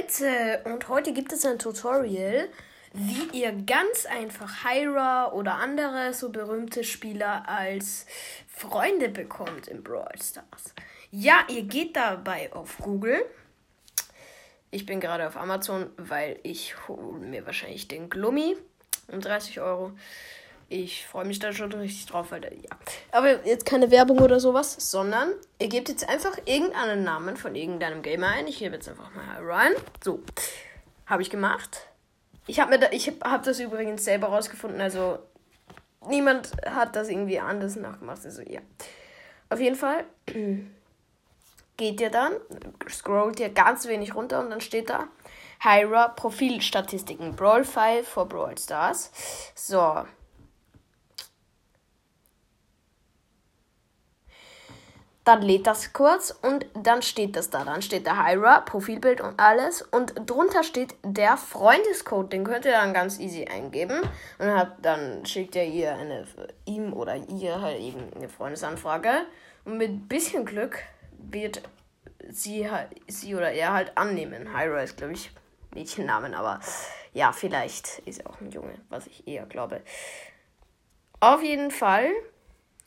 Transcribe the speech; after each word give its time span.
Leute, 0.00 0.62
und 0.64 0.88
heute 0.88 1.12
gibt 1.12 1.30
es 1.32 1.44
ein 1.44 1.58
Tutorial, 1.58 2.48
wie 2.94 3.38
ihr 3.38 3.52
ganz 3.52 4.06
einfach 4.06 4.64
Hyra 4.64 5.30
oder 5.32 5.56
andere 5.56 6.14
so 6.14 6.30
berühmte 6.30 6.84
Spieler 6.84 7.46
als 7.46 8.06
Freunde 8.48 9.10
bekommt 9.10 9.68
in 9.68 9.82
Brawl 9.82 10.14
Stars. 10.16 10.74
Ja, 11.10 11.44
ihr 11.48 11.64
geht 11.64 11.96
dabei 11.96 12.50
auf 12.54 12.78
Google. 12.78 13.22
Ich 14.70 14.86
bin 14.86 15.00
gerade 15.00 15.26
auf 15.26 15.36
Amazon, 15.36 15.90
weil 15.98 16.38
ich 16.44 16.88
hole 16.88 17.18
mir 17.18 17.44
wahrscheinlich 17.44 17.86
den 17.86 18.08
Glummi 18.08 18.56
um 19.08 19.20
30 19.20 19.60
Euro. 19.60 19.92
Ich 20.72 21.04
freue 21.04 21.24
mich 21.24 21.40
da 21.40 21.52
schon 21.52 21.72
richtig 21.72 22.06
drauf, 22.06 22.30
weil 22.30 22.44
ja. 22.44 22.70
Aber 23.10 23.44
jetzt 23.44 23.66
keine 23.66 23.90
Werbung 23.90 24.20
oder 24.20 24.38
sowas, 24.38 24.76
sondern 24.78 25.32
ihr 25.58 25.68
gebt 25.68 25.88
jetzt 25.88 26.08
einfach 26.08 26.38
irgendeinen 26.44 27.02
Namen 27.02 27.36
von 27.36 27.56
irgendeinem 27.56 28.02
Gamer 28.02 28.28
ein. 28.28 28.46
Ich 28.46 28.60
gebe 28.60 28.76
jetzt 28.76 28.88
einfach 28.88 29.12
mal 29.12 29.44
rein. 29.44 29.72
So, 30.00 30.22
habe 31.06 31.22
ich 31.22 31.30
gemacht. 31.30 31.88
Ich 32.46 32.60
habe 32.60 32.70
mir 32.70 32.78
da, 32.78 32.86
ich 32.92 33.12
habe 33.24 33.44
das 33.44 33.58
übrigens 33.58 34.04
selber 34.04 34.28
rausgefunden. 34.28 34.80
Also 34.80 35.18
niemand 36.06 36.52
hat 36.64 36.94
das 36.94 37.08
irgendwie 37.08 37.40
anders 37.40 37.74
nachgemacht. 37.74 38.24
Also 38.24 38.42
ja. 38.42 38.60
Auf 39.48 39.58
jeden 39.58 39.74
Fall 39.74 40.04
geht 41.76 42.00
ihr 42.00 42.10
dann, 42.10 42.34
scrollt 42.88 43.40
ihr 43.40 43.48
ganz 43.48 43.88
wenig 43.88 44.14
runter 44.14 44.38
und 44.38 44.50
dann 44.50 44.60
steht 44.60 44.88
da 44.88 45.08
Hyra 45.58 46.08
Profilstatistiken 46.10 47.34
Brawl 47.34 47.64
5 47.64 48.06
for 48.06 48.28
Brawl 48.28 48.56
Stars. 48.56 49.10
So, 49.56 50.04
Dann 55.30 55.42
lädt 55.42 55.68
das 55.68 55.92
kurz 55.92 56.32
und 56.42 56.66
dann 56.74 57.02
steht 57.02 57.36
das 57.36 57.50
da. 57.50 57.62
Dann 57.62 57.82
steht 57.82 58.04
der 58.04 58.26
Hyra, 58.26 58.62
Profilbild 58.62 59.20
und 59.20 59.38
alles. 59.38 59.80
Und 59.80 60.28
drunter 60.28 60.64
steht 60.64 60.96
der 61.04 61.36
Freundescode. 61.36 62.32
Den 62.32 62.42
könnt 62.42 62.64
ihr 62.64 62.72
dann 62.72 62.92
ganz 62.92 63.20
easy 63.20 63.44
eingeben. 63.44 64.00
Und 64.40 64.52
habt, 64.52 64.84
dann 64.84 65.24
schickt 65.24 65.54
ihr 65.54 65.62
ihr 65.62 65.94
eine, 65.94 66.26
ihm 66.64 66.92
oder 66.92 67.14
ihr 67.14 67.60
halt 67.60 67.78
eben 67.78 68.12
eine 68.16 68.28
Freundesanfrage. 68.28 69.24
Und 69.64 69.78
mit 69.78 70.08
bisschen 70.08 70.44
Glück 70.44 70.80
wird 71.16 71.62
sie, 72.28 72.68
halt, 72.68 72.88
sie 73.06 73.36
oder 73.36 73.52
er 73.52 73.72
halt 73.72 73.96
annehmen. 73.96 74.52
Hyra 74.52 74.82
ist, 74.82 74.96
glaube 74.96 75.12
ich, 75.12 75.30
Mädchennamen, 75.72 76.34
aber 76.34 76.58
ja, 77.12 77.30
vielleicht 77.30 78.00
ist 78.00 78.18
er 78.18 78.30
auch 78.30 78.40
ein 78.40 78.50
Junge, 78.50 78.74
was 78.88 79.06
ich 79.06 79.28
eher 79.28 79.46
glaube. 79.46 79.80
Auf 81.20 81.40
jeden 81.40 81.70
Fall 81.70 82.10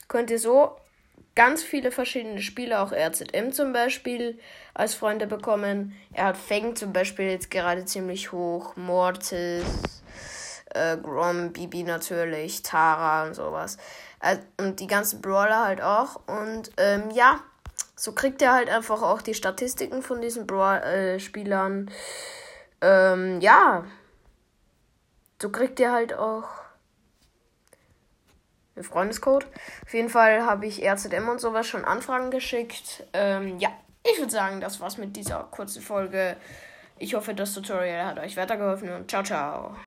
könnt 0.10 0.30
ihr 0.30 0.40
so 0.40 0.76
ganz 1.36 1.64
viele 1.64 1.92
verschiedene 1.92 2.42
Spiele, 2.42 2.80
auch 2.80 2.92
RZM 2.92 3.52
zum 3.52 3.74
Beispiel, 3.74 4.40
als 4.74 4.96
Freunde 4.96 5.28
bekommen. 5.28 5.96
Er 6.14 6.26
hat 6.26 6.38
Feng 6.38 6.76
zum 6.76 6.94
Beispiel 6.94 7.30
jetzt 7.30 7.50
gerade 7.50 7.86
ziemlich 7.86 8.32
hoch, 8.32 8.76
Mortis, 8.76 9.64
äh, 10.74 10.98
Grom, 10.98 11.54
Bibi 11.54 11.84
natürlich, 11.84 12.62
Tara 12.62 13.26
und 13.26 13.34
sowas. 13.36 13.78
Äh, 14.20 14.38
und 14.60 14.80
die 14.80 14.88
ganzen 14.88 15.22
Brawler 15.22 15.66
halt 15.66 15.82
auch. 15.82 16.22
Und 16.28 16.72
ähm, 16.78 17.10
ja, 17.12 17.40
so 17.96 18.12
kriegt 18.12 18.42
er 18.42 18.54
halt 18.54 18.70
einfach 18.70 19.02
auch 19.02 19.22
die 19.22 19.34
Statistiken 19.34 20.02
von 20.02 20.22
diesen 20.22 20.46
Brawl-Spielern. 20.46 21.90
Äh, 22.82 23.14
ähm, 23.14 23.42
ja, 23.42 23.86
so 25.42 25.50
kriegt 25.50 25.80
er 25.80 25.92
halt 25.92 26.14
auch 26.14 26.63
Freundescode. 28.82 29.46
Auf 29.86 29.94
jeden 29.94 30.10
Fall 30.10 30.46
habe 30.46 30.66
ich 30.66 30.84
RZM 30.84 31.30
und 31.30 31.40
sowas 31.40 31.68
schon 31.68 31.86
Anfragen 31.86 32.32
geschickt. 32.32 33.06
Ähm, 33.14 33.60
ja, 33.60 33.70
ich 34.04 34.18
würde 34.20 34.32
sagen, 34.32 34.62
das 34.62 34.80
war's 34.80 34.98
mit 34.98 35.16
dieser 35.16 35.44
kurzen 35.52 35.82
Folge. 35.82 36.36
Ich 37.00 37.16
hoffe, 37.16 37.34
das 37.34 37.54
Tutorial 37.54 38.06
hat 38.06 38.20
euch 38.20 38.38
weitergeholfen 38.38 38.92
und 38.92 39.10
ciao, 39.10 39.24
ciao. 39.24 39.76